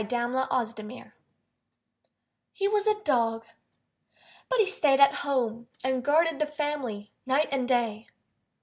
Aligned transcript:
A 0.01 0.03
DOG 0.03 0.47
AND 0.51 0.79
A 0.79 0.83
MAN 0.83 1.11
He 2.51 2.67
was 2.67 2.87
a 2.87 2.99
dog, 3.03 3.45
But 4.49 4.57
he 4.59 4.65
stayed 4.65 4.99
at 4.99 5.17
home 5.21 5.67
And 5.83 6.03
guarded 6.03 6.39
the 6.39 6.47
family 6.47 7.11
night 7.27 7.49
and 7.51 7.67
day. 7.67 8.07